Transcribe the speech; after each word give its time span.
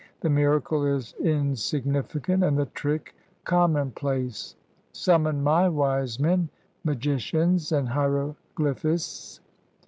The 0.21 0.31
miracle 0.31 0.83
is 0.83 1.13
insignificant, 1.19 2.43
and 2.43 2.57
the 2.57 2.65
trick 2.65 3.13
commonplace. 3.43 4.55
Summon 4.93 5.43
my 5.43 5.69
wise 5.69 6.19
men, 6.19 6.49
magicians, 6.83 7.71
and 7.71 7.87
hieroglyphists." 7.87 9.41